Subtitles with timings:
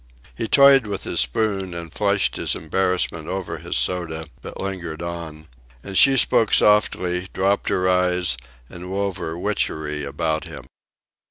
[0.33, 5.47] He toyed with his spoon, and flushed his embarrassment over his soda, but lingered on;
[5.83, 8.35] and she spoke softly, dropped her eyes,
[8.67, 10.65] and wove her witchery about him.